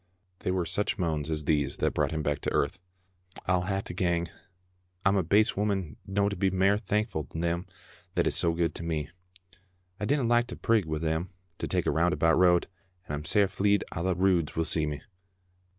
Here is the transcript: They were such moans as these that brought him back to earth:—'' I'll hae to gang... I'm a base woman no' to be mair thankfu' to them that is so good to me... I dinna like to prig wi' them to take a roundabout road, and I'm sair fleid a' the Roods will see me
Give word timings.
They 0.39 0.49
were 0.49 0.65
such 0.65 0.97
moans 0.97 1.29
as 1.29 1.43
these 1.43 1.77
that 1.77 1.93
brought 1.93 2.09
him 2.09 2.23
back 2.23 2.39
to 2.41 2.51
earth:—'' 2.51 2.79
I'll 3.45 3.65
hae 3.65 3.81
to 3.81 3.93
gang... 3.93 4.29
I'm 5.05 5.15
a 5.15 5.21
base 5.21 5.55
woman 5.55 5.95
no' 6.07 6.27
to 6.27 6.35
be 6.35 6.49
mair 6.49 6.77
thankfu' 6.77 7.29
to 7.29 7.37
them 7.39 7.67
that 8.15 8.25
is 8.25 8.35
so 8.35 8.53
good 8.55 8.73
to 8.73 8.83
me... 8.83 9.11
I 9.99 10.05
dinna 10.05 10.23
like 10.23 10.47
to 10.47 10.55
prig 10.55 10.85
wi' 10.85 10.97
them 10.97 11.29
to 11.59 11.67
take 11.67 11.85
a 11.85 11.91
roundabout 11.91 12.33
road, 12.39 12.65
and 13.05 13.13
I'm 13.13 13.25
sair 13.25 13.45
fleid 13.47 13.83
a' 13.91 14.01
the 14.01 14.15
Roods 14.15 14.55
will 14.55 14.65
see 14.65 14.87
me 14.87 15.03